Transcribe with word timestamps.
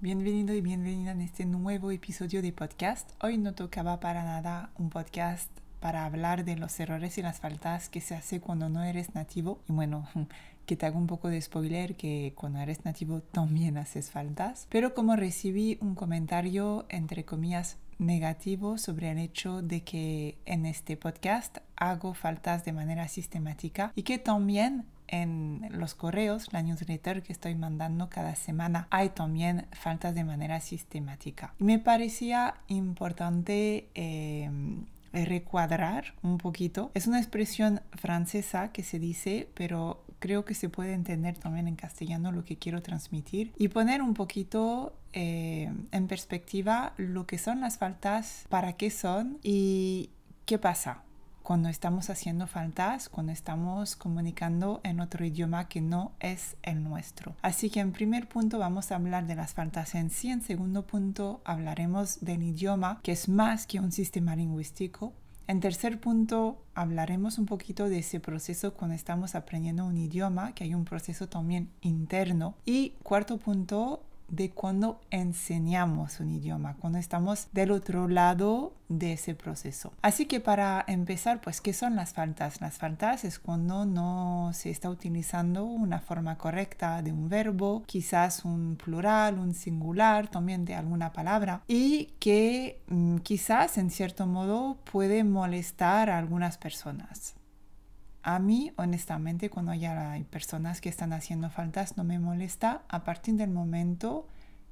Bienvenido 0.00 0.54
y 0.54 0.60
bienvenida 0.60 1.10
en 1.10 1.20
este 1.20 1.44
nuevo 1.44 1.90
episodio 1.90 2.40
de 2.40 2.52
podcast. 2.52 3.10
Hoy 3.20 3.36
no 3.36 3.54
tocaba 3.54 3.98
para 3.98 4.22
nada 4.22 4.70
un 4.78 4.90
podcast 4.90 5.50
para 5.80 6.04
hablar 6.04 6.44
de 6.44 6.54
los 6.54 6.78
errores 6.78 7.18
y 7.18 7.22
las 7.22 7.40
faltas 7.40 7.88
que 7.88 8.00
se 8.00 8.14
hace 8.14 8.40
cuando 8.40 8.68
no 8.68 8.84
eres 8.84 9.16
nativo. 9.16 9.58
Y 9.68 9.72
bueno, 9.72 10.08
que 10.66 10.76
te 10.76 10.86
hago 10.86 11.00
un 11.00 11.08
poco 11.08 11.26
de 11.26 11.42
spoiler 11.42 11.96
que 11.96 12.32
cuando 12.36 12.60
eres 12.60 12.84
nativo 12.84 13.22
también 13.22 13.76
haces 13.76 14.12
faltas. 14.12 14.68
Pero 14.70 14.94
como 14.94 15.16
recibí 15.16 15.78
un 15.80 15.96
comentario, 15.96 16.86
entre 16.90 17.24
comillas, 17.24 17.76
negativo 17.98 18.78
sobre 18.78 19.10
el 19.10 19.18
hecho 19.18 19.62
de 19.62 19.82
que 19.82 20.38
en 20.46 20.64
este 20.64 20.96
podcast 20.96 21.58
hago 21.74 22.14
faltas 22.14 22.64
de 22.64 22.72
manera 22.72 23.08
sistemática 23.08 23.90
y 23.96 24.04
que 24.04 24.18
también 24.18 24.84
en 25.08 25.68
los 25.70 25.94
correos, 25.94 26.52
la 26.52 26.62
newsletter 26.62 27.22
que 27.22 27.32
estoy 27.32 27.54
mandando 27.54 28.08
cada 28.08 28.34
semana, 28.34 28.86
hay 28.90 29.10
también 29.10 29.66
faltas 29.72 30.14
de 30.14 30.24
manera 30.24 30.60
sistemática. 30.60 31.54
Me 31.58 31.78
parecía 31.78 32.54
importante 32.68 33.88
eh, 33.94 34.50
recuadrar 35.12 36.14
un 36.22 36.38
poquito. 36.38 36.90
Es 36.94 37.06
una 37.06 37.18
expresión 37.18 37.80
francesa 37.92 38.72
que 38.72 38.82
se 38.82 38.98
dice, 38.98 39.48
pero 39.54 40.04
creo 40.18 40.44
que 40.44 40.54
se 40.54 40.68
puede 40.68 40.92
entender 40.92 41.36
también 41.38 41.68
en 41.68 41.76
castellano 41.76 42.32
lo 42.32 42.44
que 42.44 42.56
quiero 42.56 42.82
transmitir 42.82 43.52
y 43.56 43.68
poner 43.68 44.02
un 44.02 44.14
poquito 44.14 44.94
eh, 45.12 45.72
en 45.92 46.06
perspectiva 46.08 46.92
lo 46.96 47.26
que 47.26 47.38
son 47.38 47.60
las 47.60 47.78
faltas, 47.78 48.44
para 48.48 48.74
qué 48.74 48.90
son 48.90 49.38
y 49.42 50.10
qué 50.44 50.58
pasa 50.58 51.02
cuando 51.48 51.70
estamos 51.70 52.10
haciendo 52.10 52.46
faltas, 52.46 53.08
cuando 53.08 53.32
estamos 53.32 53.96
comunicando 53.96 54.82
en 54.84 55.00
otro 55.00 55.24
idioma 55.24 55.66
que 55.66 55.80
no 55.80 56.12
es 56.20 56.58
el 56.62 56.84
nuestro. 56.84 57.36
Así 57.40 57.70
que 57.70 57.80
en 57.80 57.92
primer 57.92 58.28
punto 58.28 58.58
vamos 58.58 58.92
a 58.92 58.96
hablar 58.96 59.26
de 59.26 59.34
las 59.34 59.54
faltas 59.54 59.94
en 59.94 60.10
sí, 60.10 60.28
en 60.28 60.42
segundo 60.42 60.86
punto 60.86 61.40
hablaremos 61.46 62.20
del 62.20 62.42
idioma, 62.42 63.00
que 63.02 63.12
es 63.12 63.30
más 63.30 63.66
que 63.66 63.80
un 63.80 63.92
sistema 63.92 64.36
lingüístico. 64.36 65.14
En 65.46 65.60
tercer 65.60 65.98
punto 65.98 66.62
hablaremos 66.74 67.38
un 67.38 67.46
poquito 67.46 67.88
de 67.88 68.00
ese 68.00 68.20
proceso 68.20 68.74
cuando 68.74 68.94
estamos 68.94 69.34
aprendiendo 69.34 69.86
un 69.86 69.96
idioma, 69.96 70.52
que 70.52 70.64
hay 70.64 70.74
un 70.74 70.84
proceso 70.84 71.30
también 71.30 71.70
interno. 71.80 72.56
Y 72.66 72.90
cuarto 73.02 73.38
punto 73.38 74.02
de 74.28 74.50
cuando 74.50 75.00
enseñamos 75.10 76.20
un 76.20 76.30
idioma, 76.30 76.76
cuando 76.80 76.98
estamos 76.98 77.48
del 77.52 77.70
otro 77.70 78.08
lado 78.08 78.72
de 78.88 79.12
ese 79.12 79.34
proceso. 79.34 79.92
Así 80.02 80.26
que 80.26 80.40
para 80.40 80.84
empezar, 80.86 81.40
pues, 81.40 81.60
¿qué 81.60 81.72
son 81.72 81.96
las 81.96 82.14
faltas? 82.14 82.60
Las 82.60 82.78
faltas 82.78 83.24
es 83.24 83.38
cuando 83.38 83.84
no 83.84 84.50
se 84.54 84.70
está 84.70 84.90
utilizando 84.90 85.64
una 85.64 86.00
forma 86.00 86.38
correcta 86.38 87.02
de 87.02 87.12
un 87.12 87.28
verbo, 87.28 87.82
quizás 87.86 88.44
un 88.44 88.76
plural, 88.76 89.38
un 89.38 89.54
singular 89.54 90.28
también 90.28 90.64
de 90.64 90.74
alguna 90.74 91.12
palabra, 91.12 91.62
y 91.68 92.12
que 92.18 92.80
mm, 92.88 93.18
quizás 93.18 93.78
en 93.78 93.90
cierto 93.90 94.26
modo 94.26 94.78
puede 94.90 95.24
molestar 95.24 96.10
a 96.10 96.18
algunas 96.18 96.58
personas. 96.58 97.34
A 98.22 98.38
mí, 98.38 98.72
honestamente, 98.76 99.48
cuando 99.48 99.74
ya 99.74 100.12
hay 100.12 100.24
personas 100.24 100.80
que 100.80 100.88
están 100.88 101.12
haciendo 101.12 101.50
faltas, 101.50 101.96
no 101.96 102.04
me 102.04 102.18
molesta 102.18 102.82
a 102.88 103.04
partir 103.04 103.34
del 103.36 103.50
momento 103.50 104.26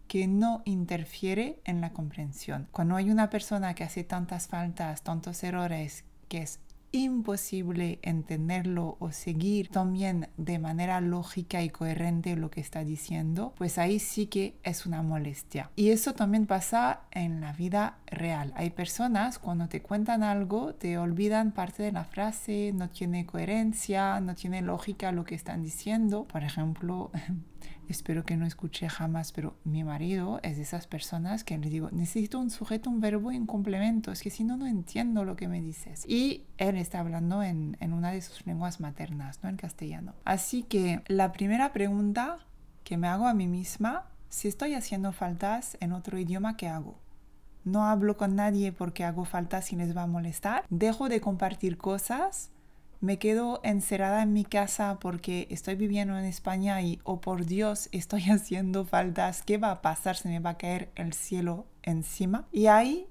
que 0.09 0.27
no 0.27 0.63
interfiere 0.65 1.61
en 1.65 1.81
la 1.81 1.93
comprensión. 1.93 2.69
Cuando 2.71 2.97
hay 2.97 3.11
una 3.11 3.31
persona 3.31 3.75
que 3.75 3.85
hace 3.85 4.05
tantas 4.05 4.47
faltas, 4.47 5.03
tantos 5.03 5.43
errores, 5.43 6.05
que 6.29 6.43
es 6.43 6.61
imposible 6.93 7.99
entenderlo 8.03 8.97
o 9.01 9.13
seguir 9.13 9.69
también 9.69 10.29
de 10.37 10.59
manera 10.59 11.01
lógica 11.01 11.63
y 11.63 11.71
coherente 11.71 12.37
lo 12.37 12.51
que 12.51 12.61
está 12.61 12.85
diciendo, 12.85 13.55
pues 13.57 13.79
ahí 13.79 13.99
sí 13.99 14.27
que 14.27 14.55
es 14.63 14.87
una 14.87 15.03
molestia. 15.03 15.71
Y 15.77 15.91
eso 15.91 16.15
también 16.15 16.47
pasa 16.47 17.03
en 17.11 17.41
la 17.41 17.53
vida 17.53 17.99
real. 18.07 18.53
Hay 18.57 18.71
personas 18.71 19.39
cuando 19.39 19.69
te 19.69 19.83
cuentan 19.83 20.23
algo 20.23 20.75
te 20.75 20.99
olvidan 20.99 21.53
parte 21.53 21.83
de 21.83 21.93
la 21.93 22.05
frase, 22.05 22.73
no 22.75 22.89
tiene 22.89 23.27
coherencia, 23.27 24.21
no 24.21 24.35
tiene 24.35 24.63
lógica 24.63 25.13
lo 25.13 25.25
que 25.25 25.35
están 25.35 25.63
diciendo. 25.63 26.25
Por 26.25 26.43
ejemplo, 26.43 27.11
espero 27.93 28.25
que 28.25 28.37
no 28.37 28.47
escuche 28.47 28.89
jamás, 28.89 29.33
pero 29.33 29.57
mi 29.65 29.85
marido 29.85 30.41
es 30.43 30.57
de 30.57 30.63
esas 30.63 30.87
personas 30.87 31.45
que 31.45 31.59
le 31.59 31.71
digo, 31.71 31.91
necesito 31.93 32.39
un 32.39 32.51
sujeto, 32.51 32.91
un 32.91 33.01
verbo 33.01 33.33
y 33.33 33.37
un 33.37 33.47
complemento, 33.47 34.13
es 34.13 34.23
que 34.23 34.31
si 34.31 34.45
no, 34.45 34.57
no 34.57 34.67
entiendo 34.67 35.25
lo 35.25 35.37
que 35.37 35.49
me 35.49 35.61
dices. 35.61 36.05
Y 36.07 36.45
él 36.59 36.77
está 36.77 37.01
hablando 37.01 37.43
en, 37.43 37.77
una 37.81 38.11
de 38.11 38.21
sus 38.21 38.47
lenguas 38.47 38.81
maternas, 38.81 39.43
no 39.43 39.49
en 39.49 39.57
castellano. 39.57 40.15
Así 40.25 40.63
que 40.63 41.03
la 41.07 41.33
primera 41.33 41.73
pregunta 41.73 42.39
que 42.85 42.97
me 42.97 43.09
hago 43.09 43.27
a 43.27 43.35
mí 43.35 43.47
misma, 43.47 44.07
si 44.29 44.49
estoy 44.49 44.75
haciendo 44.75 45.13
faltas 45.13 45.77
en 45.81 45.93
otro 45.93 46.19
idioma, 46.19 46.57
¿qué 46.57 46.69
hago? 46.69 46.99
No 47.65 47.87
hablo 47.87 48.17
con 48.17 48.37
nadie 48.37 48.73
porque 48.73 49.05
hago 49.05 49.25
faltas 49.25 49.73
y 49.73 49.77
les 49.77 49.97
va 49.97 50.03
a 50.03 50.07
molestar. 50.07 50.65
Dejo 50.71 51.09
de 51.09 51.21
compartir 51.21 51.79
cosas 51.79 52.51
me 53.01 53.19
quedo 53.19 53.61
encerrada 53.63 54.23
en 54.23 54.33
mi 54.33 54.45
casa 54.45 54.99
porque 55.01 55.47
estoy 55.51 55.75
viviendo 55.75 56.19
en 56.19 56.25
España 56.25 56.81
y, 56.83 57.01
oh 57.05 57.21
por 57.21 57.45
Dios, 57.47 57.89
estoy 57.93 58.23
haciendo 58.31 58.85
faltas, 58.85 59.43
¿qué 59.43 59.59
va 59.59 59.71
a 59.71 59.83
pasar? 59.83 60.17
Se 60.17 60.29
me 60.29 60.41
va 60.41 60.51
a 60.51 60.59
caer 60.59 60.91
el 60.95 61.13
cielo 61.13 61.67
encima. 61.83 62.47
Y 62.53 62.67
ahí 62.67 63.07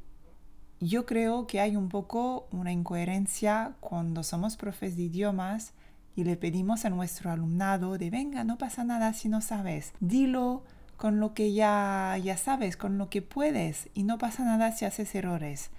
yo 0.79 1.06
creo 1.06 1.47
que 1.47 1.59
hay 1.62 1.75
un 1.75 1.90
poco 1.90 2.47
una 2.51 2.72
incoherencia 2.72 3.75
cuando 3.79 4.23
somos 4.23 4.57
profes 4.57 4.97
de 4.97 5.03
idiomas 5.03 5.73
y 6.16 6.23
le 6.23 6.38
pedimos 6.38 6.85
a 6.85 6.90
nuestro 6.90 7.31
alumnado 7.31 7.97
de, 7.97 8.09
venga, 8.09 8.44
no 8.44 8.57
pasa 8.57 8.84
nada 8.84 9.13
si 9.13 9.29
no 9.29 9.41
sabes, 9.41 9.94
dilo 10.00 10.63
con 10.97 11.19
lo 11.19 11.34
que 11.34 11.53
ya, 11.53 12.17
ya 12.23 12.38
sabes, 12.38 12.78
con 12.78 12.97
lo 12.97 13.09
que 13.09 13.22
puedes 13.22 13.90
y 13.94 14.03
no 14.03 14.17
pasa 14.17 14.46
nada 14.46 14.72
si 14.72 14.85
haces 14.85 15.13
errores. 15.16 15.72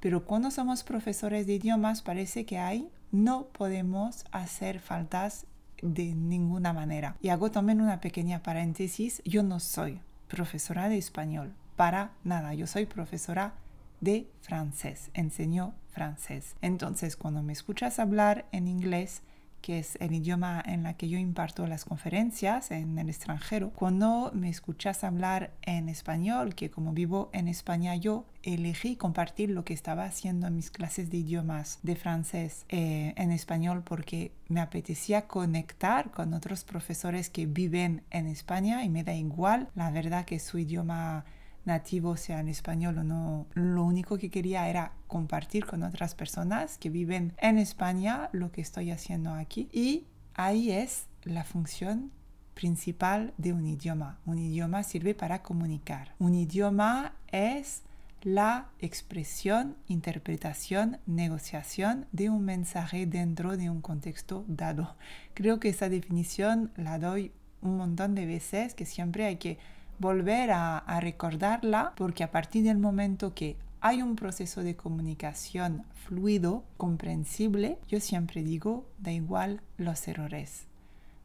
Pero 0.00 0.24
cuando 0.24 0.50
somos 0.50 0.82
profesores 0.82 1.46
de 1.46 1.54
idiomas 1.54 2.02
parece 2.02 2.44
que 2.44 2.58
hay 2.58 2.90
no 3.14 3.46
podemos 3.46 4.24
hacer 4.32 4.80
faltas 4.80 5.46
de 5.80 6.14
ninguna 6.14 6.72
manera. 6.72 7.16
Y 7.22 7.28
hago 7.28 7.50
también 7.50 7.80
una 7.80 8.00
pequeña 8.00 8.42
paréntesis, 8.42 9.22
yo 9.24 9.42
no 9.42 9.60
soy 9.60 10.00
profesora 10.28 10.88
de 10.88 10.98
español, 10.98 11.54
para 11.76 12.12
nada, 12.24 12.54
yo 12.54 12.66
soy 12.66 12.86
profesora 12.86 13.54
de 14.00 14.28
francés, 14.40 15.10
enseño 15.14 15.74
francés. 15.90 16.56
Entonces, 16.60 17.16
cuando 17.16 17.42
me 17.42 17.52
escuchas 17.52 18.00
hablar 18.00 18.46
en 18.50 18.66
inglés, 18.66 19.22
que 19.64 19.78
es 19.78 19.96
el 19.98 20.12
idioma 20.12 20.62
en 20.66 20.82
la 20.82 20.92
que 20.92 21.08
yo 21.08 21.16
imparto 21.16 21.66
las 21.66 21.86
conferencias 21.86 22.70
en 22.70 22.98
el 22.98 23.08
extranjero. 23.08 23.70
Cuando 23.70 24.30
me 24.34 24.50
escuchas 24.50 25.04
hablar 25.04 25.52
en 25.62 25.88
español, 25.88 26.54
que 26.54 26.68
como 26.68 26.92
vivo 26.92 27.30
en 27.32 27.48
España 27.48 27.96
yo 27.96 28.26
elegí 28.42 28.96
compartir 28.96 29.48
lo 29.48 29.64
que 29.64 29.72
estaba 29.72 30.04
haciendo 30.04 30.48
en 30.48 30.56
mis 30.56 30.70
clases 30.70 31.10
de 31.10 31.16
idiomas 31.16 31.78
de 31.82 31.96
francés 31.96 32.66
eh, 32.68 33.14
en 33.16 33.32
español 33.32 33.82
porque 33.82 34.32
me 34.48 34.60
apetecía 34.60 35.26
conectar 35.28 36.10
con 36.10 36.34
otros 36.34 36.62
profesores 36.62 37.30
que 37.30 37.46
viven 37.46 38.02
en 38.10 38.26
España 38.26 38.84
y 38.84 38.90
me 38.90 39.02
da 39.02 39.14
igual 39.14 39.70
la 39.74 39.90
verdad 39.90 40.26
que 40.26 40.40
su 40.40 40.58
idioma 40.58 41.24
nativo, 41.64 42.16
sea 42.16 42.40
en 42.40 42.48
español 42.48 42.98
o 42.98 43.04
no. 43.04 43.46
Lo 43.54 43.84
único 43.84 44.18
que 44.18 44.30
quería 44.30 44.68
era 44.68 44.92
compartir 45.06 45.66
con 45.66 45.82
otras 45.82 46.14
personas 46.14 46.78
que 46.78 46.90
viven 46.90 47.34
en 47.38 47.58
España 47.58 48.28
lo 48.32 48.52
que 48.52 48.60
estoy 48.60 48.90
haciendo 48.90 49.32
aquí. 49.34 49.68
Y 49.72 50.06
ahí 50.34 50.70
es 50.70 51.06
la 51.24 51.44
función 51.44 52.10
principal 52.54 53.32
de 53.36 53.52
un 53.52 53.66
idioma. 53.66 54.18
Un 54.26 54.38
idioma 54.38 54.82
sirve 54.82 55.14
para 55.14 55.42
comunicar. 55.42 56.14
Un 56.18 56.34
idioma 56.34 57.14
es 57.32 57.82
la 58.22 58.70
expresión, 58.78 59.76
interpretación, 59.86 60.98
negociación 61.06 62.06
de 62.12 62.30
un 62.30 62.44
mensaje 62.44 63.06
dentro 63.06 63.56
de 63.56 63.68
un 63.68 63.82
contexto 63.82 64.44
dado. 64.48 64.96
Creo 65.34 65.60
que 65.60 65.68
esa 65.68 65.90
definición 65.90 66.72
la 66.76 66.98
doy 66.98 67.32
un 67.60 67.76
montón 67.76 68.14
de 68.14 68.24
veces, 68.24 68.74
que 68.74 68.86
siempre 68.86 69.26
hay 69.26 69.36
que 69.36 69.58
volver 69.98 70.50
a, 70.52 71.00
recordarla 71.00 71.92
porque 71.96 72.24
a 72.24 72.30
partir 72.30 72.64
del 72.64 72.78
momento 72.78 73.34
que 73.34 73.56
hay 73.80 74.02
un 74.02 74.16
proceso 74.16 74.62
de 74.62 74.76
comunicación 74.76 75.84
fluido, 76.06 76.64
comprensible, 76.76 77.78
yo 77.88 78.00
siempre 78.00 78.42
digo, 78.42 78.86
da 78.98 79.12
igual 79.12 79.60
los 79.76 80.08
errores. 80.08 80.66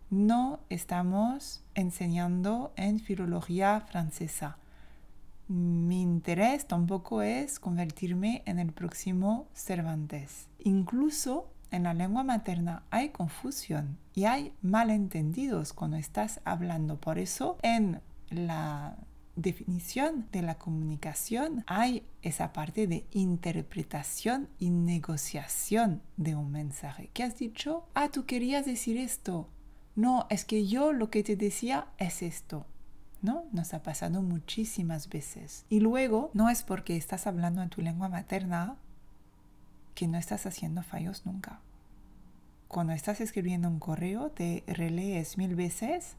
No 0.10 0.60
estamos 0.70 1.64
enseñando 1.76 2.74
en 2.76 3.00
filología 3.00 3.80
francesa. 3.82 4.58
Mi 5.48 6.02
interés 6.02 6.68
tampoco 6.68 7.22
es 7.22 7.60
convertirme 7.60 8.44
en 8.46 8.60
el 8.60 8.72
próximo 8.72 9.48
Cervantes. 9.54 10.48
Incluso 10.60 11.48
en 11.72 11.84
la 11.84 11.94
lengua 11.94 12.24
materna 12.24 12.84
hay 12.90 13.10
confusión 13.10 13.98
y 14.16 14.26
hay 14.26 14.54
malentendidos 14.62 15.74
cuando 15.74 15.98
estás 15.98 16.42
hablando. 16.44 17.00
Por 17.00 17.20
eso 17.20 17.58
en 17.62 18.02
la 18.30 18.98
definición 19.36 20.28
de 20.32 20.42
la 20.42 20.58
comunicación 20.58 21.64
hay 21.68 22.04
esa 22.22 22.52
parte 22.52 22.88
de 22.88 23.06
interpretación 23.12 24.50
y 24.60 24.70
negociación 24.70 26.02
de 26.18 26.36
un 26.36 26.52
mensaje. 26.52 27.10
¿Qué 27.14 27.24
has 27.24 27.38
dicho? 27.38 27.88
Ah, 27.94 28.10
tú 28.10 28.26
querías 28.26 28.66
decir 28.66 28.98
esto. 28.98 29.50
No, 29.96 30.28
es 30.30 30.46
que 30.46 30.68
yo 30.68 30.94
lo 30.94 31.10
que 31.10 31.24
te 31.24 31.36
decía 31.36 31.88
es 31.98 32.22
esto. 32.22 32.66
¿no? 33.22 33.46
Nos 33.52 33.74
ha 33.74 33.84
pasado 33.84 34.22
muchísimas 34.22 35.10
veces. 35.10 35.66
Y 35.70 35.80
luego, 35.80 36.32
no 36.34 36.50
es 36.50 36.64
porque 36.64 36.96
estás 36.96 37.28
hablando 37.28 37.62
en 37.62 37.70
tu 37.70 37.82
lengua 37.82 38.10
materna 38.10 38.78
que 39.96 40.08
no 40.08 40.18
estás 40.18 40.46
haciendo 40.46 40.84
fallos 40.84 41.26
nunca. 41.26 41.60
Cuando 42.68 42.94
estás 42.94 43.20
escribiendo 43.20 43.68
un 43.68 43.80
correo, 43.80 44.30
te 44.32 44.64
relees 44.68 45.38
mil 45.38 45.56
veces 45.56 46.16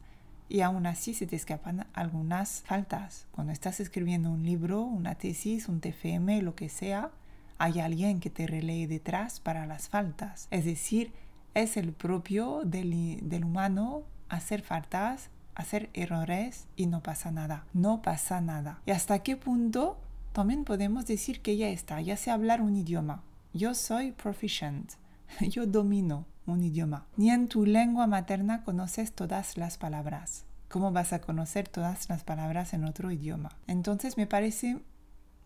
y 0.51 0.61
aún 0.61 0.85
así 0.85 1.13
se 1.13 1.25
te 1.25 1.37
escapan 1.37 1.87
algunas 1.93 2.61
faltas. 2.65 3.25
Cuando 3.31 3.53
estás 3.53 3.79
escribiendo 3.79 4.29
un 4.29 4.43
libro, 4.43 4.81
una 4.81 5.15
tesis, 5.15 5.69
un 5.69 5.79
TFM, 5.79 6.41
lo 6.41 6.55
que 6.55 6.67
sea, 6.67 7.11
hay 7.57 7.79
alguien 7.79 8.19
que 8.19 8.29
te 8.29 8.47
relee 8.47 8.85
detrás 8.85 9.39
para 9.39 9.65
las 9.65 9.87
faltas. 9.87 10.49
Es 10.51 10.65
decir, 10.65 11.13
es 11.53 11.77
el 11.77 11.93
propio 11.93 12.63
del, 12.65 13.19
del 13.21 13.45
humano 13.45 14.03
hacer 14.27 14.61
faltas 14.61 15.29
hacer 15.55 15.89
errores 15.93 16.67
y 16.75 16.87
no 16.87 17.01
pasa 17.01 17.31
nada. 17.31 17.65
No 17.73 18.01
pasa 18.01 18.41
nada. 18.41 18.81
¿Y 18.85 18.91
hasta 18.91 19.19
qué 19.19 19.37
punto 19.37 19.97
también 20.33 20.65
podemos 20.65 21.05
decir 21.05 21.41
que 21.41 21.55
ya 21.55 21.69
está, 21.69 22.01
ya 22.01 22.17
sé 22.17 22.31
hablar 22.31 22.61
un 22.61 22.75
idioma? 22.75 23.23
Yo 23.53 23.73
soy 23.73 24.11
proficient. 24.11 24.93
Yo 25.39 25.65
domino 25.65 26.25
un 26.51 26.63
idioma. 26.63 27.07
Ni 27.17 27.29
en 27.31 27.47
tu 27.47 27.65
lengua 27.65 28.07
materna 28.07 28.63
conoces 28.63 29.13
todas 29.13 29.57
las 29.57 29.77
palabras. 29.77 30.45
¿Cómo 30.69 30.91
vas 30.91 31.13
a 31.13 31.21
conocer 31.21 31.67
todas 31.67 32.09
las 32.09 32.23
palabras 32.23 32.73
en 32.73 32.85
otro 32.85 33.11
idioma? 33.11 33.49
Entonces 33.67 34.17
me 34.17 34.27
parece 34.27 34.79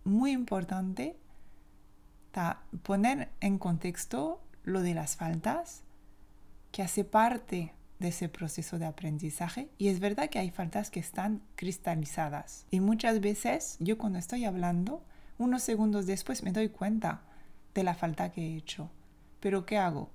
muy 0.04 0.32
importante 0.32 1.18
poner 2.84 3.30
en 3.40 3.58
contexto 3.58 4.42
lo 4.64 4.82
de 4.82 4.94
las 4.94 5.16
faltas, 5.16 5.84
que 6.72 6.84
hace 6.84 7.04
parte 7.06 7.74
de 8.00 8.10
ese 8.10 8.28
proceso 8.28 8.78
de 8.78 8.86
aprendizaje 8.86 9.70
y 9.78 9.88
es 9.88 10.00
verdad 10.02 10.30
que 10.30 10.40
hay 10.40 10.52
faltas 10.52 10.92
que 10.92 11.00
están 11.00 11.42
cristalizadas 11.56 12.66
y 12.70 12.82
muchas 12.82 13.22
veces 13.22 13.78
yo 13.80 13.98
cuando 13.98 14.20
estoy 14.20 14.44
hablando 14.44 15.02
unos 15.38 15.64
segundos 15.64 16.06
después 16.06 16.44
me 16.44 16.52
doy 16.52 16.68
cuenta 16.68 17.22
de 17.74 17.84
la 17.84 17.94
falta 17.94 18.34
que 18.34 18.42
he 18.42 18.58
hecho 18.58 18.90
pero 19.40 19.66
¿qué 19.66 19.78
hago? 19.78 20.10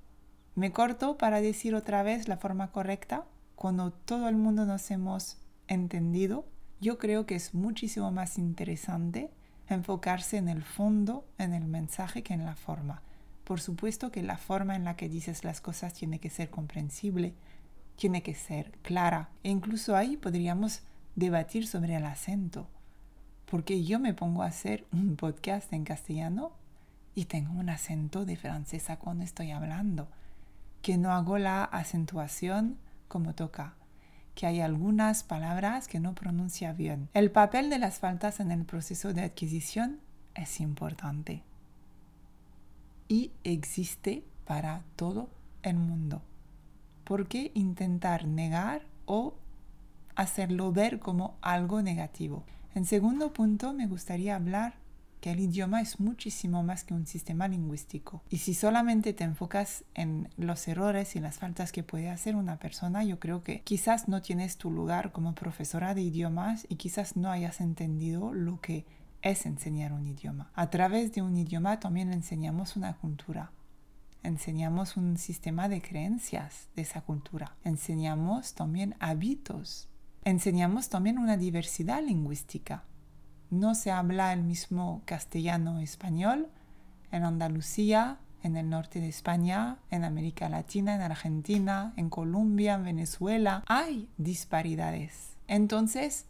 ¿Me 0.55 0.73
corto 0.73 1.17
para 1.19 1.41
decir 1.41 1.75
otra 1.75 2.03
vez 2.03 2.29
la 2.29 2.37
forma 2.37 2.71
correcta 2.73 3.25
cuando 3.55 3.93
todo 3.93 4.29
el 4.29 4.37
mundo 4.37 4.67
nos 4.67 4.91
hemos 4.91 5.39
entendido? 5.69 6.45
Yo 6.81 6.99
creo 6.99 7.27
que 7.27 7.35
es 7.35 7.55
muchísimo 7.55 8.11
más 8.11 8.39
interesante 8.39 9.31
enfocarse 9.69 10.37
en 10.37 10.49
el 10.49 10.63
fondo, 10.63 11.25
en 11.39 11.55
el 11.55 11.65
mensaje 11.65 12.23
que 12.23 12.35
en 12.35 12.45
la 12.45 12.57
forma. 12.57 13.03
Por 13.45 13.61
supuesto 13.61 14.11
que 14.11 14.23
la 14.23 14.37
forma 14.37 14.77
en 14.77 14.85
la 14.85 14.97
que 14.97 15.09
dices 15.09 15.45
las 15.45 15.61
cosas 15.61 15.95
tiene 15.95 16.19
que 16.19 16.31
ser 16.31 16.51
comprensible, 16.51 17.35
tiene 17.97 18.23
que 18.23 18.35
ser 18.35 18.73
clara. 18.83 19.31
E 19.43 19.51
incluso 19.51 19.97
ahí 19.97 20.17
podríamos 20.17 20.83
debatir 21.17 21.67
sobre 21.67 21.97
el 21.97 22.05
acento. 22.05 22.69
Porque 23.47 23.85
yo 23.85 23.99
me 23.99 24.15
pongo 24.15 24.43
a 24.43 24.47
hacer 24.47 24.87
un 24.93 25.17
podcast 25.17 25.73
en 25.73 25.85
castellano 25.85 26.53
y 27.15 27.25
tengo 27.25 27.53
un 27.59 27.71
acento 27.71 28.25
de 28.25 28.37
francesa 28.37 28.99
cuando 28.99 29.25
estoy 29.25 29.51
hablando. 29.51 30.09
Que 30.83 30.99
no 30.99 31.13
hago 31.13 31.39
la 31.39 31.65
acentuación 31.65 32.79
como 33.09 33.35
toca. 33.35 33.75
Que 34.35 34.47
hay 34.47 34.61
algunas 34.61 35.23
palabras 35.23 35.89
que 35.89 36.01
no 36.01 36.15
pronuncia 36.15 36.73
bien. 36.73 37.09
El 37.15 37.31
papel 37.31 37.71
de 37.71 37.79
las 37.79 37.99
faltas 37.99 38.41
en 38.41 38.51
el 38.51 38.65
proceso 38.65 39.13
de 39.13 39.23
adquisición 39.23 40.01
es 40.35 40.61
importante. 40.61 41.43
Y 43.09 43.33
existe 43.45 44.25
para 44.45 44.83
todo 44.97 45.29
el 45.63 45.77
mundo. 45.77 46.23
¿por 47.11 47.27
qué 47.27 47.51
intentar 47.55 48.25
negar 48.25 48.83
o 49.05 49.35
hacerlo 50.15 50.71
ver 50.71 51.01
como 51.01 51.37
algo 51.43 51.83
negativo? 51.83 52.45
En 52.73 52.85
segundo 52.85 53.33
punto, 53.33 53.73
me 53.73 53.89
gustaría 53.89 54.37
hablar 54.37 54.75
que 55.21 55.33
el 55.33 55.41
idioma 55.41 55.81
es 55.81 56.01
muchísimo 56.01 56.63
más 56.63 56.85
que 56.85 56.95
un 56.95 57.07
sistema 57.07 57.49
lingüístico. 57.49 58.23
Y 58.31 58.39
si 58.39 58.55
solamente 58.55 59.13
te 59.13 59.25
enfocas 59.25 59.85
en 59.95 60.29
los 60.37 60.67
errores 60.69 61.17
y 61.17 61.21
las 61.21 61.39
faltas 61.39 61.73
que 61.73 61.83
puede 61.83 62.11
hacer 62.11 62.37
una 62.37 62.59
persona, 62.59 63.05
yo 63.05 63.19
creo 63.19 63.43
que 63.43 63.61
quizás 63.61 64.09
no 64.09 64.23
tienes 64.23 64.57
tu 64.57 64.71
lugar 64.71 65.13
como 65.13 65.35
profesora 65.35 65.95
de 65.95 66.03
idiomas 66.03 66.67
y 66.69 66.77
quizás 66.77 67.17
no 67.17 67.31
hayas 67.31 67.61
entendido 67.61 68.33
lo 68.33 68.61
que 68.61 68.87
es 69.23 69.47
enseñar 69.47 69.93
un 69.93 70.07
idioma. 70.07 70.51
A 70.55 70.71
través 70.71 71.13
de 71.13 71.23
un 71.23 71.37
idioma 71.37 71.79
también 71.81 72.13
enseñamos 72.13 72.77
una 72.77 72.95
cultura 72.97 73.53
enseñamos 74.23 74.97
un 74.97 75.17
sistema 75.17 75.69
de 75.69 75.81
creencias 75.81 76.69
de 76.77 76.83
esa 76.83 77.01
cultura, 77.03 77.57
enseñamos 77.65 78.55
también 78.55 78.95
hábitos, 79.01 79.89
enseñamos 80.25 80.89
también 80.89 81.19
una 81.19 81.37
diversidad 81.37 82.03
lingüística. 82.03 82.85
No 83.51 83.75
se 83.75 83.91
habla 83.91 84.33
el 84.33 84.43
mismo 84.43 85.03
castellano-español 85.05 86.49
en 87.13 87.25
Andalucía, 87.25 88.19
en 88.43 88.57
el 88.57 88.71
norte 88.71 89.01
de 89.01 89.09
España, 89.09 89.79
en 89.91 90.05
América 90.05 90.49
Latina, 90.49 90.95
en 90.95 91.03
Argentina, 91.03 91.93
en 91.97 92.09
Colombia, 92.09 92.75
en 92.75 92.85
Venezuela. 92.85 93.65
Hay 93.67 94.09
disparidades. 94.17 95.37
Entonces, 95.47 96.27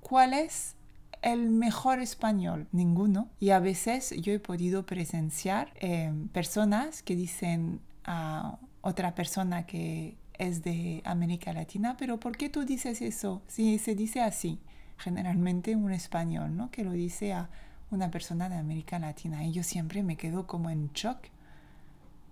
¿cuál 0.00 0.34
es 0.34 0.76
el 1.22 1.50
mejor 1.50 2.00
español, 2.00 2.66
ninguno. 2.72 3.28
Y 3.38 3.50
a 3.50 3.58
veces 3.58 4.14
yo 4.20 4.32
he 4.32 4.38
podido 4.38 4.86
presenciar 4.86 5.72
eh, 5.80 6.12
personas 6.32 7.02
que 7.02 7.14
dicen 7.14 7.80
a 8.04 8.58
otra 8.80 9.14
persona 9.14 9.66
que 9.66 10.16
es 10.38 10.62
de 10.62 11.02
América 11.04 11.52
Latina, 11.52 11.96
pero 11.98 12.18
¿por 12.18 12.36
qué 12.36 12.48
tú 12.48 12.64
dices 12.64 13.02
eso? 13.02 13.42
Si 13.46 13.78
se 13.78 13.94
dice 13.94 14.22
así, 14.22 14.58
generalmente 15.00 15.74
un 15.76 15.92
español, 15.92 16.56
¿no? 16.56 16.70
Que 16.70 16.84
lo 16.84 16.92
dice 16.92 17.32
a 17.32 17.48
una 17.90 18.10
persona 18.10 18.48
de 18.48 18.56
América 18.56 18.98
Latina. 18.98 19.44
Y 19.44 19.52
yo 19.52 19.62
siempre 19.62 20.02
me 20.02 20.16
quedo 20.16 20.46
como 20.46 20.70
en 20.70 20.90
shock. 20.92 21.18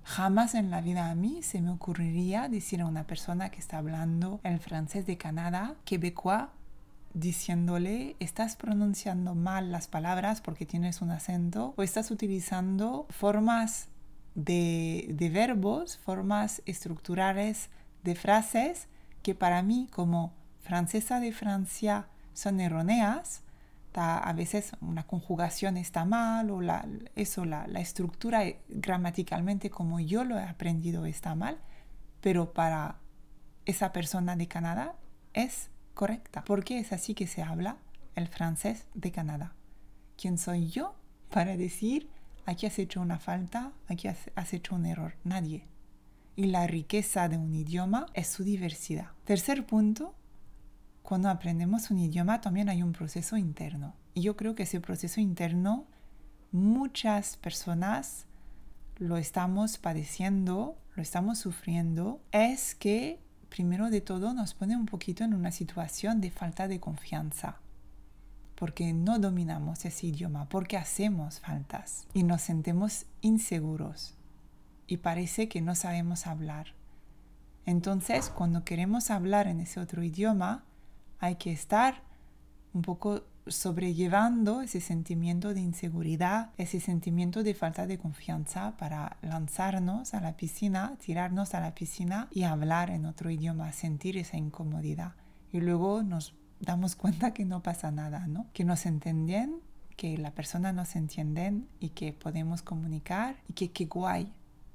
Jamás 0.05 0.55
en 0.55 0.71
la 0.71 0.81
vida 0.81 1.11
a 1.11 1.15
mí 1.15 1.43
se 1.43 1.61
me 1.61 1.71
ocurriría 1.71 2.49
decir 2.49 2.81
a 2.81 2.87
una 2.87 3.05
persona 3.05 3.51
que 3.51 3.59
está 3.59 3.79
hablando 3.79 4.41
el 4.43 4.59
francés 4.59 5.07
de 5.07 5.19
Canadá, 5.19 5.75
quebecois, 5.85 6.47
diciéndole 7.15 8.17
estás 8.21 8.57
pronunciando 8.57 9.35
mal 9.35 9.73
las 9.73 9.89
palabras 9.89 10.41
porque 10.41 10.67
tienes 10.67 11.03
un 11.03 11.11
acento 11.11 11.75
o 11.77 11.83
estás 11.83 12.11
utilizando 12.11 13.07
formas 13.11 13.89
de, 14.35 15.07
de 15.11 15.31
verbos, 15.31 15.99
formas 15.99 16.63
estructurales 16.65 17.71
de 18.05 18.15
frases 18.15 18.87
que 19.23 19.35
para 19.35 19.63
mí 19.63 19.89
como 19.91 20.33
francesa 20.61 21.19
de 21.19 21.33
Francia 21.33 22.07
son 22.39 22.61
erróneas. 22.61 23.43
A 23.95 24.33
veces 24.33 24.71
una 24.81 25.03
conjugación 25.03 25.77
está 25.77 26.05
mal 26.05 26.53
o 26.53 26.61
la, 26.61 26.87
eso, 27.17 27.45
la, 27.45 27.65
estructura 27.81 28.45
gramaticalmente 28.69 29.71
como 29.71 29.99
yo 29.99 30.23
lo 30.23 30.39
he 30.39 30.45
aprendido 30.45 31.05
está 31.05 31.35
mal, 31.35 31.59
pero 32.21 32.53
para 32.53 33.01
esa 33.65 33.91
persona 33.91 34.37
de 34.37 34.47
Canadá 34.47 34.95
es 35.35 35.71
correcta, 35.95 36.45
porque 36.45 36.79
es 36.79 36.93
así 36.93 37.15
que 37.15 37.27
se 37.27 37.43
habla 37.43 37.79
el 38.15 38.29
francés 38.29 38.87
de 38.95 39.11
Canadá. 39.11 39.53
¿Quién 40.17 40.39
soy 40.39 40.69
yo 40.69 40.95
para 41.31 41.57
decir 41.57 42.09
aquí 42.47 42.67
has 42.67 42.79
hecho 42.79 43.01
una 43.01 43.19
falta, 43.19 43.73
aquí 43.89 44.07
has, 44.07 44.53
hecho 44.53 44.77
un 44.77 44.87
error? 44.87 45.17
Nadie. 45.25 45.67
Y 46.37 46.45
la 46.45 46.69
riqueza 46.69 47.29
de 47.29 47.37
un 47.37 47.53
idioma 47.53 48.07
es 48.15 48.29
su 48.29 48.45
diversidad. 48.45 49.11
Tercer 49.25 49.67
punto, 49.67 50.15
cuando 51.09 51.31
aprendemos 51.31 51.91
un 51.91 52.01
idioma 52.01 52.43
también 52.43 52.69
hay 52.69 52.83
un 52.83 52.93
proceso 52.93 53.39
interno. 53.39 53.95
Y 54.13 54.21
yo 54.21 54.37
creo 54.37 54.55
que 54.55 54.65
ese 54.65 54.79
proceso 54.79 55.23
interno 55.23 55.87
muchas 56.53 57.39
personas 57.39 58.27
lo 58.99 59.17
estamos 59.17 59.79
padeciendo, 59.79 60.77
lo 60.95 61.03
estamos 61.03 61.39
sufriendo, 61.39 62.21
es 62.31 62.75
que 62.75 63.21
primero 63.49 63.89
de 63.89 64.03
todo 64.03 64.35
nos 64.35 64.53
pone 64.53 64.77
un 64.77 64.85
poquito 64.85 65.25
en 65.25 65.33
una 65.33 65.51
situación 65.51 66.21
de 66.21 66.31
falta 66.31 66.69
de 66.69 66.79
confianza, 66.79 67.57
porque 68.55 68.93
no 68.93 69.19
dominamos 69.19 69.87
ese 69.87 70.09
idioma, 70.09 70.47
porque 70.51 70.77
hacemos 70.77 71.41
faltas 71.41 72.07
y 72.13 72.23
nos 72.23 72.43
sentimos 72.43 73.07
inseguros 73.23 74.15
y 74.87 74.99
parece 74.99 75.49
que 75.49 75.63
no 75.63 75.75
sabemos 75.75 76.27
hablar. 76.27 76.75
Entonces, 77.65 78.29
cuando 78.29 78.63
queremos 78.63 79.11
hablar 79.11 79.47
en 79.47 79.61
ese 79.61 79.81
otro 79.81 80.03
idioma, 80.03 80.67
hay 81.19 81.37
que 81.37 81.53
estar 81.53 82.03
un 82.73 82.83
poco 82.83 83.25
sobrellevando 83.47 84.61
ese 84.61 84.81
sentimiento 84.81 85.55
de 85.55 85.61
inseguridad, 85.61 86.51
ese 86.59 86.81
sentimiento 86.81 87.43
de 87.43 87.55
falta 87.55 87.87
de 87.87 87.99
confianza 87.99 88.77
para 88.77 89.17
lanzarnos 89.23 90.15
a 90.15 90.21
la 90.21 90.37
piscina, 90.37 90.97
tirarnos 91.05 91.55
a 91.55 91.61
la 91.61 91.75
piscina 91.75 92.29
y 92.31 92.43
hablar 92.43 92.91
en 92.91 93.07
otro 93.07 93.31
idioma, 93.31 93.73
sentir 93.73 94.17
esa 94.17 94.37
incomodidad. 94.37 95.15
Y 95.51 95.61
luego 95.61 96.03
nos 96.03 96.35
damos 96.61 96.97
cuenta 96.97 97.33
que 97.33 97.45
no 97.45 97.63
pasa 97.63 97.91
nada, 97.91 98.27
¿no? 98.27 98.47
Que 98.53 98.65
nos 98.65 98.87
entienden, 98.87 99.61
que 99.97 100.17
la 100.19 100.33
persona 100.33 100.73
nos 100.73 100.95
entiende 100.95 101.65
y 101.81 101.91
que 101.91 102.13
podemos 102.13 102.63
comunicar 102.63 103.37
y 103.49 103.55
que 103.55 103.73
qué 103.73 103.87
guay 103.87 104.33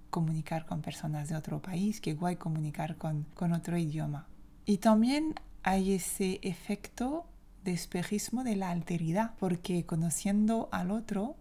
comunicar 0.10 0.66
con 0.66 0.82
personas 0.82 1.30
de 1.30 1.36
otro 1.36 1.62
país, 1.62 2.02
qué 2.02 2.14
guay 2.14 2.36
comunicar 2.36 2.98
con, 2.98 3.24
con 3.34 3.54
otro 3.54 3.78
idioma. 3.78 4.28
Y 4.66 4.78
también 4.78 5.36
hay 5.64 5.94
ese 5.94 6.40
efecto 6.44 7.26
de 7.64 7.72
espejismo 7.72 8.44
de 8.44 8.58
la 8.58 8.70
alteridad, 8.70 9.32
porque 9.40 9.86
conociendo 9.86 10.68
al 10.72 10.92
otro, 10.92 11.38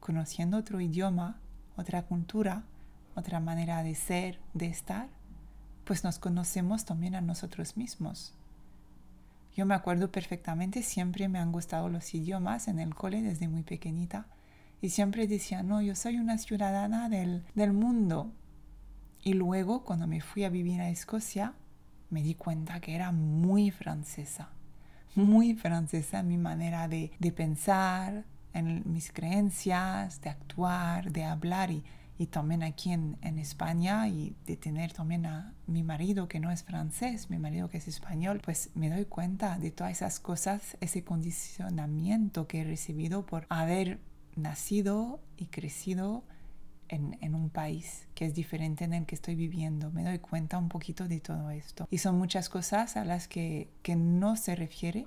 conociendo 0.00 0.58
otro 0.58 0.80
idioma, 0.80 1.40
otra 1.76 2.02
cultura, 2.02 2.64
otra 3.14 3.40
manera 3.40 3.82
de 3.82 3.94
ser, 3.94 4.38
de 4.52 4.66
estar, 4.66 5.08
pues 5.84 6.04
nos 6.04 6.18
conocemos 6.18 6.84
también 6.84 7.14
a 7.14 7.22
nosotros 7.22 7.76
mismos. 7.76 8.34
Yo 9.56 9.66
me 9.66 9.74
acuerdo 9.74 10.10
perfectamente, 10.10 10.82
siempre 10.82 11.28
me 11.28 11.38
han 11.38 11.52
gustado 11.52 11.88
los 11.88 12.14
idiomas 12.14 12.68
en 12.68 12.78
el 12.78 12.94
cole 12.94 13.22
desde 13.22 13.48
muy 13.48 13.62
pequeñita 13.62 14.26
y 14.80 14.90
siempre 14.90 15.26
decía, 15.26 15.62
no, 15.62 15.80
yo 15.80 15.94
soy 15.94 16.16
una 16.16 16.38
ciudadana 16.38 17.08
del, 17.08 17.44
del 17.54 17.72
mundo. 17.72 18.32
Y 19.22 19.34
luego, 19.34 19.84
cuando 19.84 20.06
me 20.06 20.20
fui 20.20 20.44
a 20.44 20.48
vivir 20.48 20.80
a 20.80 20.90
Escocia, 20.90 21.54
me 22.12 22.22
di 22.22 22.34
cuenta 22.34 22.80
que 22.80 22.94
era 22.94 23.10
muy 23.10 23.70
francesa, 23.70 24.50
muy 25.14 25.54
francesa 25.54 26.22
mi 26.22 26.38
manera 26.38 26.86
de, 26.86 27.10
de 27.18 27.32
pensar, 27.32 28.24
en 28.54 28.82
mis 28.84 29.10
creencias, 29.10 30.20
de 30.20 30.30
actuar, 30.30 31.10
de 31.10 31.24
hablar 31.24 31.70
y 31.70 31.82
y 32.22 32.26
también 32.26 32.62
aquí 32.62 32.92
en, 32.92 33.16
en, 33.22 33.38
España 33.38 34.06
y 34.06 34.36
de 34.46 34.56
tener 34.56 34.92
también 34.92 35.26
a 35.26 35.54
mi 35.66 35.82
marido 35.82 36.28
que 36.28 36.38
no 36.38 36.52
es 36.52 36.62
francés, 36.62 37.30
mi 37.30 37.38
marido 37.38 37.68
que 37.68 37.78
es 37.78 37.88
español, 37.88 38.40
pues 38.44 38.70
me 38.74 38.90
doy 38.90 39.06
cuenta 39.06 39.58
de 39.58 39.72
todas 39.72 39.92
esas 39.92 40.20
cosas, 40.20 40.76
ese 40.80 41.02
condicionamiento 41.02 42.46
que 42.46 42.60
he 42.60 42.64
recibido 42.64 43.26
por 43.26 43.46
haber 43.48 43.98
nacido 44.36 45.20
y 45.36 45.46
crecido 45.46 46.22
en, 46.94 47.34
un 47.34 47.50
país 47.50 48.06
que 48.14 48.26
es 48.26 48.34
diferente 48.34 48.84
en 48.84 48.94
el 48.94 49.06
que 49.06 49.14
estoy 49.14 49.34
viviendo. 49.34 49.90
Me 49.90 50.04
doy 50.04 50.18
cuenta 50.18 50.58
un 50.58 50.68
poquito 50.68 51.08
de 51.08 51.20
todo 51.20 51.50
esto. 51.50 51.88
Y 51.90 51.98
son 51.98 52.18
muchas 52.18 52.48
cosas 52.48 52.96
a 52.96 53.04
las 53.04 53.28
que, 53.28 53.68
que 53.82 53.96
no 53.96 54.36
se 54.36 54.54
refiere 54.54 55.06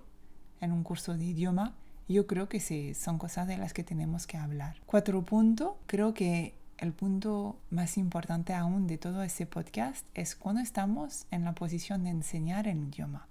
en 0.62 0.72
un 0.72 0.84
curso 0.84 1.16
de 1.18 1.26
idioma. 1.26 1.76
Yo 2.08 2.28
creo 2.28 2.50
que 2.50 2.60
sí, 2.60 2.94
son 2.94 3.18
cosas 3.18 3.48
de 3.48 3.58
las 3.58 3.74
que 3.74 3.84
tenemos 3.84 4.28
que 4.28 4.38
hablar. 4.38 4.78
Cuatro 4.86 5.24
puntos. 5.24 5.74
Creo 5.88 6.14
que 6.14 6.56
el 6.78 6.92
punto 6.92 7.58
más 7.70 7.98
importante 7.98 8.54
aún 8.54 8.88
de 8.88 8.98
todo 8.98 9.24
ese 9.24 9.46
podcast 9.46 10.06
es 10.14 10.36
cuando 10.36 10.62
estamos 10.62 11.26
en 11.32 11.46
la 11.46 11.54
posición 11.54 12.04
de 12.04 12.10
enseñar 12.10 12.68
el 12.68 12.84
idioma. 12.84 13.28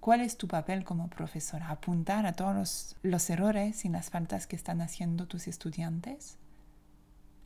¿Cuál 0.00 0.20
es 0.20 0.36
tu 0.36 0.48
papel 0.48 0.82
como 0.82 1.08
profesora? 1.08 1.68
¿Apuntar 1.70 2.26
a 2.26 2.32
todos 2.32 2.96
los, 3.02 3.30
errores 3.30 3.84
y 3.84 3.88
las 3.88 4.10
faltas 4.10 4.48
que 4.48 4.56
están 4.56 4.80
haciendo 4.80 5.28
tus 5.28 5.46
estudiantes? 5.46 6.38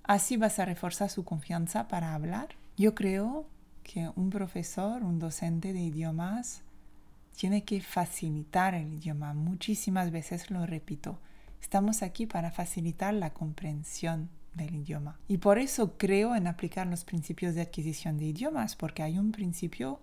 ¿Así 0.07 0.37
vas 0.37 0.61
a 0.61 0.65
reforzar 0.65 1.11
su 1.11 1.25
confianza 1.25 1.89
para 1.89 2.15
hablar? 2.15 2.51
Yo 2.77 2.95
creo 2.95 3.45
que 3.83 4.09
un 4.15 4.31
profesor, 4.31 5.03
un 5.03 5.19
docente 5.19 5.73
de 5.73 5.81
idiomas, 5.81 6.63
tiene 7.37 7.65
que 7.65 7.81
facilitar 7.81 8.75
el 8.75 8.95
idioma. 8.95 9.35
Muchísimas 9.35 10.13
veces 10.13 10.49
lo 10.51 10.65
repito. 10.65 11.19
Estamos 11.61 12.03
aquí 12.05 12.25
para 12.25 12.53
facilitar 12.53 13.15
la 13.15 13.31
comprensión 13.31 14.31
del 14.55 14.77
idioma. 14.77 15.19
Y 15.27 15.39
por 15.39 15.59
eso 15.59 15.99
creo 15.99 16.37
en 16.37 16.47
aplicar 16.47 16.87
los 16.87 17.05
principios 17.05 17.57
de 17.57 17.63
adquisición 17.63 18.17
de 18.17 18.27
idiomas, 18.27 18.77
porque 18.77 19.03
hay 19.03 19.19
un 19.19 19.33
principio 19.33 19.99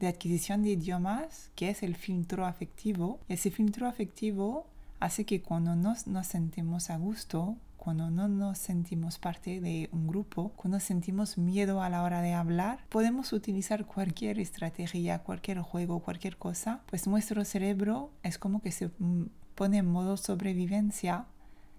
de 0.00 0.08
adquisición 0.08 0.62
de 0.62 0.70
idiomas 0.70 1.50
que 1.54 1.68
es 1.68 1.82
el 1.82 1.94
filtro 1.94 2.46
afectivo. 2.46 3.20
Ese 3.28 3.50
filtro 3.50 3.86
afectivo 3.86 4.66
hace 4.98 5.26
que 5.26 5.42
cuando 5.42 5.76
nos, 5.76 6.06
nos 6.06 6.26
sentimos 6.26 6.88
a 6.88 6.96
gusto, 6.96 7.58
cuando 7.86 8.10
no 8.10 8.26
nos 8.26 8.58
sentimos 8.58 9.20
parte 9.20 9.60
de 9.60 9.88
un 9.92 10.08
grupo, 10.08 10.48
cuando 10.56 10.80
sentimos 10.80 11.38
miedo 11.38 11.82
a 11.82 11.88
la 11.88 12.02
hora 12.02 12.20
de 12.20 12.32
hablar, 12.32 12.80
podemos 12.88 13.32
utilizar 13.32 13.86
cualquier 13.86 14.40
estrategia, 14.40 15.20
cualquier 15.20 15.60
juego, 15.60 16.00
cualquier 16.00 16.36
cosa, 16.36 16.80
pues 16.86 17.06
nuestro 17.06 17.44
cerebro 17.44 18.10
es 18.24 18.38
como 18.38 18.60
que 18.60 18.72
se 18.72 18.88
mm, 18.98 19.26
pone 19.54 19.78
en 19.78 19.86
modo 19.86 20.16
sobrevivencia 20.16 21.26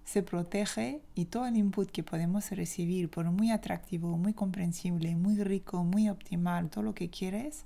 se 0.06 0.24
protege 0.24 1.02
y 1.14 1.26
todo 1.26 1.46
el 1.46 1.58
input 1.58 1.92
que 1.92 2.04
podemos 2.04 2.52
recibir, 2.52 3.10
por 3.10 3.30
muy 3.30 3.52
atractivo, 3.52 4.18
muy 4.18 4.32
comprensible, 4.32 5.14
muy 5.18 5.44
rico, 5.44 5.84
muy 5.84 6.08
optimal, 6.08 6.70
todo 6.70 6.86
lo 6.86 6.96
que 6.96 7.10
quieres, 7.10 7.66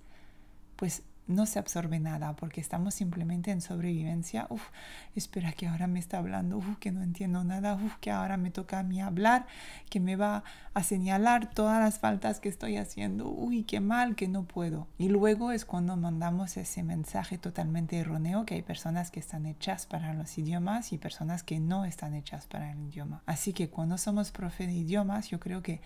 pues 0.77 1.03
no 1.27 1.45
se 1.45 1.59
absorbe 1.59 1.99
nada 1.99 2.35
porque 2.35 2.61
estamos 2.61 2.93
simplemente 2.93 3.51
en 3.51 3.61
sobrevivencia. 3.61 4.47
Uf, 4.49 4.63
espera 5.15 5.51
que 5.53 5.67
ahora 5.67 5.87
me 5.87 5.99
está 5.99 6.17
hablando, 6.17 6.57
uf, 6.57 6.77
que 6.79 6.91
no 6.91 7.01
entiendo 7.01 7.43
nada, 7.43 7.75
uf, 7.75 7.95
que 7.97 8.11
ahora 8.11 8.37
me 8.37 8.51
toca 8.51 8.79
a 8.79 8.83
mí 8.83 9.01
hablar, 9.01 9.45
que 9.89 9.99
me 9.99 10.15
va 10.15 10.43
a 10.73 10.83
señalar 10.83 11.49
todas 11.53 11.79
las 11.79 11.99
faltas 11.99 12.39
que 12.39 12.49
estoy 12.49 12.77
haciendo, 12.77 13.29
uy, 13.29 13.63
qué 13.63 13.79
mal, 13.79 14.15
que 14.15 14.27
no 14.27 14.43
puedo. 14.43 14.87
Y 14.97 15.09
luego 15.09 15.51
es 15.51 15.65
cuando 15.65 15.95
mandamos 15.97 16.57
ese 16.57 16.83
mensaje 16.83 17.37
totalmente 17.37 17.97
erróneo 17.97 18.45
que 18.45 18.55
hay 18.55 18.61
personas 18.61 19.11
que 19.11 19.19
están 19.19 19.45
hechas 19.45 19.85
para 19.85 20.13
los 20.13 20.37
idiomas 20.37 20.93
y 20.93 20.97
personas 20.97 21.43
que 21.43 21.59
no 21.59 21.85
están 21.85 22.13
hechas 22.13 22.47
para 22.47 22.71
el 22.71 22.79
idioma. 22.79 23.21
Así 23.25 23.53
que 23.53 23.69
cuando 23.69 23.97
somos 23.97 24.31
profe 24.31 24.67
de 24.67 24.73
idiomas, 24.73 25.29
yo 25.29 25.39
creo 25.39 25.61
que 25.61 25.81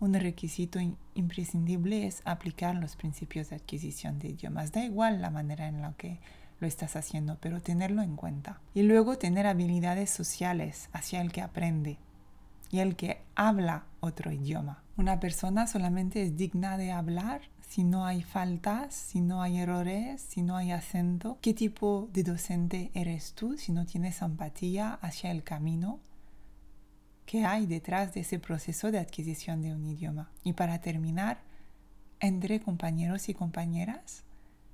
un 0.00 0.14
requisito 0.14 0.78
imprescindible 1.14 2.06
es 2.06 2.22
aplicar 2.24 2.74
los 2.74 2.96
principios 2.96 3.50
de 3.50 3.56
adquisición 3.56 4.18
de 4.18 4.28
idiomas. 4.28 4.72
Da 4.72 4.82
igual 4.82 5.20
la 5.20 5.30
manera 5.30 5.68
en 5.68 5.82
la 5.82 5.92
que 5.92 6.18
lo 6.58 6.66
estás 6.66 6.96
haciendo, 6.96 7.36
pero 7.40 7.60
tenerlo 7.60 8.02
en 8.02 8.16
cuenta. 8.16 8.60
Y 8.74 8.82
luego 8.82 9.18
tener 9.18 9.46
habilidades 9.46 10.10
sociales 10.10 10.88
hacia 10.92 11.20
el 11.20 11.32
que 11.32 11.42
aprende 11.42 11.98
y 12.70 12.78
el 12.78 12.96
que 12.96 13.20
habla 13.34 13.84
otro 14.00 14.32
idioma. 14.32 14.82
Una 14.96 15.20
persona 15.20 15.66
solamente 15.66 16.22
es 16.22 16.36
digna 16.36 16.76
de 16.76 16.92
hablar 16.92 17.42
si 17.60 17.84
no 17.84 18.04
hay 18.04 18.22
faltas, 18.22 18.94
si 18.94 19.20
no 19.20 19.42
hay 19.42 19.58
errores, 19.58 20.20
si 20.20 20.42
no 20.42 20.56
hay 20.56 20.72
acento. 20.72 21.38
¿Qué 21.40 21.54
tipo 21.54 22.08
de 22.12 22.22
docente 22.24 22.90
eres 22.94 23.34
tú 23.34 23.56
si 23.56 23.72
no 23.72 23.86
tienes 23.86 24.22
empatía 24.22 24.94
hacia 24.94 25.30
el 25.30 25.44
camino 25.44 26.00
qué 27.30 27.44
hay 27.44 27.66
detrás 27.66 28.12
de 28.12 28.22
ese 28.22 28.40
proceso 28.40 28.90
de 28.90 28.98
adquisición 28.98 29.62
de 29.62 29.72
un 29.72 29.86
idioma. 29.86 30.32
Y 30.42 30.54
para 30.54 30.80
terminar, 30.80 31.38
entre 32.18 32.58
compañeros 32.58 33.28
y 33.28 33.34
compañeras 33.34 34.24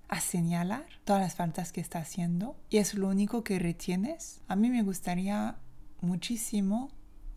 a 0.09 0.21
señalar 0.21 0.87
todas 1.05 1.21
las 1.21 1.35
faltas 1.35 1.71
que 1.71 1.83
está 1.83 1.99
haciendo 1.99 2.57
y 2.71 2.79
es 2.79 2.95
lo 2.95 3.09
único 3.09 3.45
que 3.45 3.59
retienes. 3.59 4.41
A 4.49 4.57
mí 4.57 4.71
me 4.71 4.83
gustaría 4.83 5.59
muchísimo 6.01 6.89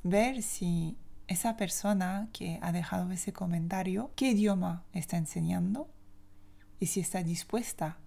ver 0.03 0.41
si 0.41 0.95
esa 1.27 1.57
persona 1.57 2.29
que 2.31 2.57
ha 2.61 2.71
dejado 2.71 3.11
ese 3.11 3.33
comentario, 3.33 4.13
qué 4.15 4.29
idioma 4.29 4.85
está 4.93 5.17
enseñando 5.17 5.89
y 6.79 6.85
si 6.85 7.01
está 7.01 7.23
dispuesta 7.23 7.97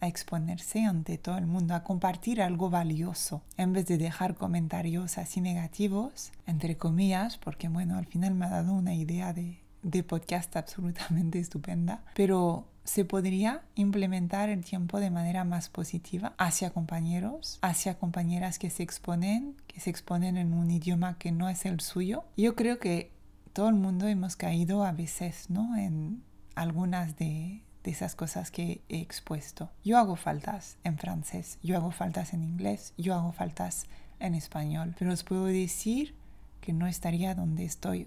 a 0.00 0.06
exponerse 0.06 0.84
ante 0.84 1.18
todo 1.18 1.38
el 1.38 1.46
mundo, 1.46 1.74
a 1.74 1.84
compartir 1.84 2.42
algo 2.42 2.70
valioso, 2.70 3.42
en 3.56 3.72
vez 3.72 3.86
de 3.86 3.98
dejar 3.98 4.34
comentarios 4.34 5.18
así 5.18 5.40
negativos, 5.40 6.32
entre 6.46 6.76
comillas, 6.76 7.38
porque 7.38 7.68
bueno, 7.68 7.96
al 7.96 8.06
final 8.06 8.34
me 8.34 8.46
ha 8.46 8.50
dado 8.50 8.72
una 8.72 8.94
idea 8.94 9.32
de, 9.32 9.58
de 9.82 10.02
podcast 10.02 10.56
absolutamente 10.56 11.38
estupenda, 11.40 12.02
pero 12.14 12.66
se 12.84 13.04
podría 13.04 13.62
implementar 13.74 14.48
el 14.48 14.64
tiempo 14.64 14.98
de 15.00 15.10
manera 15.10 15.44
más 15.44 15.68
positiva 15.68 16.34
hacia 16.38 16.70
compañeros, 16.70 17.58
hacia 17.62 17.98
compañeras 17.98 18.58
que 18.58 18.70
se 18.70 18.82
exponen, 18.82 19.54
que 19.66 19.80
se 19.80 19.90
exponen 19.90 20.36
en 20.36 20.52
un 20.52 20.70
idioma 20.70 21.18
que 21.18 21.30
no 21.30 21.48
es 21.48 21.66
el 21.66 21.80
suyo. 21.80 22.24
Yo 22.36 22.56
creo 22.56 22.78
que 22.78 23.12
todo 23.52 23.68
el 23.68 23.74
mundo 23.74 24.08
hemos 24.08 24.36
caído 24.36 24.84
a 24.84 24.92
veces, 24.92 25.50
¿no? 25.50 25.76
En 25.76 26.22
algunas 26.54 27.16
de, 27.16 27.62
de 27.84 27.90
esas 27.90 28.14
cosas 28.14 28.50
que 28.50 28.80
he 28.88 29.00
expuesto. 29.00 29.70
Yo 29.84 29.98
hago 29.98 30.16
faltas 30.16 30.76
en 30.84 30.98
francés, 30.98 31.58
yo 31.62 31.76
hago 31.76 31.90
faltas 31.90 32.34
en 32.34 32.44
inglés, 32.44 32.92
yo 32.98 33.14
hago 33.14 33.32
faltas 33.32 33.86
en 34.18 34.34
español, 34.34 34.94
pero 34.98 35.12
os 35.12 35.24
puedo 35.24 35.46
decir 35.46 36.14
que 36.60 36.72
no 36.72 36.86
estaría 36.86 37.34
donde 37.34 37.64
estoy 37.64 38.06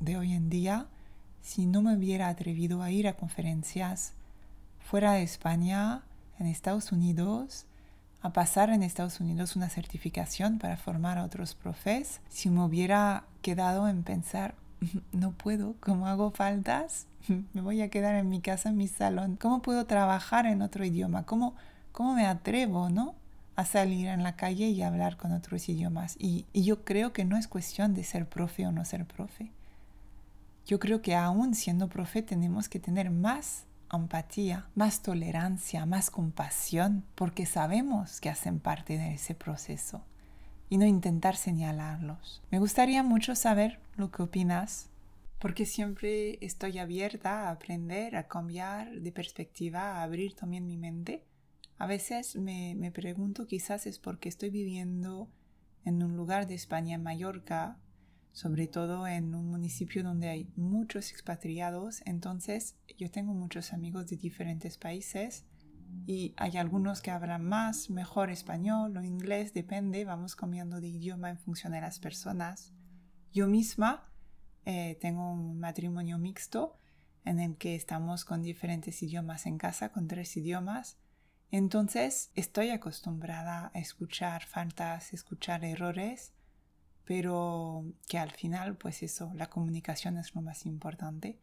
de 0.00 0.16
hoy 0.16 0.32
en 0.32 0.48
día 0.48 0.86
si 1.42 1.66
no 1.66 1.82
me 1.82 1.96
hubiera 1.96 2.28
atrevido 2.28 2.82
a 2.82 2.90
ir 2.90 3.08
a 3.08 3.14
conferencias 3.14 4.12
fuera 4.78 5.12
de 5.12 5.22
España, 5.22 6.02
en 6.38 6.46
Estados 6.46 6.90
Unidos, 6.90 7.66
a 8.22 8.32
pasar 8.32 8.70
en 8.70 8.82
Estados 8.82 9.20
Unidos 9.20 9.56
una 9.56 9.68
certificación 9.68 10.58
para 10.58 10.76
formar 10.76 11.18
a 11.18 11.24
otros 11.24 11.54
profes, 11.54 12.20
si 12.28 12.50
me 12.50 12.62
hubiera 12.62 13.24
quedado 13.42 13.88
en 13.88 14.02
pensar, 14.02 14.54
no 15.12 15.32
puedo, 15.32 15.74
¿cómo 15.80 16.06
hago 16.06 16.30
faltas? 16.30 17.06
me 17.52 17.60
voy 17.60 17.82
a 17.82 17.90
quedar 17.90 18.14
en 18.14 18.28
mi 18.28 18.40
casa, 18.40 18.70
en 18.70 18.76
mi 18.76 18.88
salón. 18.88 19.36
¿Cómo 19.36 19.62
puedo 19.62 19.86
trabajar 19.86 20.46
en 20.46 20.62
otro 20.62 20.84
idioma? 20.84 21.24
¿Cómo, 21.24 21.54
cómo 21.92 22.14
me 22.14 22.26
atrevo, 22.26 22.90
no? 22.90 23.14
a 23.56 23.66
salir 23.66 24.06
en 24.06 24.22
la 24.22 24.36
calle 24.36 24.68
y 24.68 24.80
hablar 24.80 25.18
con 25.18 25.32
otros 25.32 25.68
idiomas. 25.68 26.16
Y, 26.18 26.46
y, 26.54 26.62
yo 26.62 26.82
creo 26.82 27.12
que 27.12 27.26
no 27.26 27.36
es 27.36 27.46
cuestión 27.46 27.92
de 27.92 28.04
ser 28.04 28.26
profe 28.26 28.66
o 28.66 28.72
no 28.72 28.86
ser 28.86 29.04
profe. 29.04 29.50
Yo 30.66 30.78
creo 30.78 31.02
que 31.02 31.14
aún 31.14 31.54
siendo 31.54 31.88
profe 31.88 32.22
tenemos 32.22 32.70
que 32.70 32.80
tener 32.80 33.10
más 33.10 33.64
empatía, 33.92 34.66
más 34.74 35.02
tolerancia, 35.02 35.84
más 35.84 36.10
compasión, 36.10 37.04
porque 37.16 37.44
sabemos 37.44 38.22
que 38.22 38.30
hacen 38.30 38.60
parte 38.60 38.96
de 38.96 39.14
ese 39.14 39.34
proceso 39.34 40.00
y 40.70 40.78
no 40.78 40.86
intentar 40.86 41.36
señalarlos. 41.36 42.42
Me 42.50 42.60
gustaría 42.60 43.02
mucho 43.02 43.34
saber 43.34 43.80
lo 43.96 44.10
que 44.10 44.22
opinas 44.22 44.88
porque 45.40 45.66
siempre 45.66 46.38
estoy 46.44 46.78
abierta 46.78 47.48
a 47.48 47.50
aprender, 47.50 48.14
a 48.14 48.28
cambiar 48.28 49.00
de 49.00 49.10
perspectiva, 49.10 49.96
a 49.96 50.02
abrir 50.02 50.34
también 50.34 50.66
mi 50.66 50.76
mente 50.76 51.24
A 51.78 51.86
veces 51.86 52.36
me, 52.36 52.74
me 52.76 52.92
pregunto 52.92 53.46
quizás 53.46 53.86
es 53.86 53.98
porque 53.98 54.28
estoy 54.28 54.50
viviendo 54.50 55.28
en 55.84 56.02
un 56.02 56.14
lugar 56.14 56.46
de 56.46 56.54
España, 56.54 56.96
en 56.96 57.02
Mallorca, 57.02 57.78
sobre 58.32 58.66
todo 58.68 59.06
en 59.06 59.34
un 59.34 59.48
municipio 59.50 60.04
donde 60.04 60.28
hay 60.28 60.52
muchos 60.56 61.10
expatriados, 61.10 62.02
entonces 62.04 62.76
yo 62.98 63.10
tengo 63.10 63.32
muchos 63.32 63.72
amigos 63.72 64.08
de 64.08 64.18
diferentes 64.18 64.76
países 64.76 65.46
y 66.06 66.34
hay 66.36 66.56
algunos 66.56 67.02
que 67.02 67.10
hablan 67.10 67.44
más, 67.44 67.90
mejor 67.90 68.30
español 68.30 68.96
o 68.96 69.02
inglés, 69.02 69.54
depende, 69.54 70.04
vamos 70.04 70.34
cambiando 70.34 70.80
de 70.80 70.88
idioma 70.88 71.30
en 71.30 71.38
función 71.38 71.72
de 71.72 71.80
las 71.80 71.98
personas. 71.98 72.72
Yo 73.32 73.46
misma 73.46 74.10
eh, 74.64 74.98
tengo 75.00 75.32
un 75.32 75.58
matrimonio 75.58 76.18
mixto 76.18 76.76
en 77.24 77.38
el 77.38 77.56
que 77.56 77.74
estamos 77.74 78.24
con 78.24 78.42
diferentes 78.42 79.02
idiomas 79.02 79.46
en 79.46 79.58
casa, 79.58 79.90
con 79.90 80.08
tres 80.08 80.36
idiomas. 80.36 80.98
Entonces 81.50 82.30
estoy 82.34 82.70
acostumbrada 82.70 83.70
a 83.74 83.78
escuchar 83.78 84.44
faltas, 84.46 85.12
escuchar 85.12 85.64
errores, 85.64 86.32
pero 87.04 87.84
que 88.08 88.18
al 88.18 88.30
final, 88.30 88.76
pues 88.76 89.02
eso, 89.02 89.32
la 89.34 89.48
comunicación 89.48 90.16
es 90.18 90.34
lo 90.34 90.42
más 90.42 90.66
importante. 90.66 91.40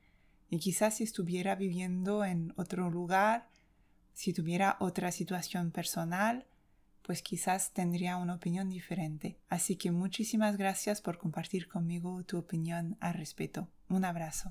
Y 0.49 0.59
quizás 0.59 0.95
si 0.95 1.03
estuviera 1.03 1.55
viviendo 1.55 2.23
en 2.23 2.53
otro 2.55 2.89
lugar, 2.89 3.49
si 4.17 4.33
tuviera 4.33 4.77
otra 4.79 5.11
situación 5.11 5.69
personal, 5.69 6.47
pues 7.03 7.21
quizás 7.21 7.71
tendría 7.71 8.17
una 8.17 8.33
opinión 8.33 8.67
diferente. 8.67 9.37
Así 9.47 9.75
que 9.75 9.91
muchísimas 9.91 10.57
gracias 10.57 11.01
por 11.01 11.19
compartir 11.19 11.67
conmigo 11.67 12.23
tu 12.23 12.39
opinión 12.39 12.97
al 12.99 13.13
respecto. 13.13 13.67
Un 13.89 14.05
abrazo. 14.05 14.45